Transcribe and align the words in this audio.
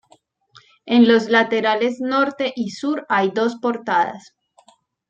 En 0.87 1.07
los 1.07 1.29
laterales 1.29 1.97
norte 2.01 2.51
y 2.55 2.71
sur 2.71 3.05
hay 3.07 3.29
dos 3.29 3.57
portadas. 3.57 4.33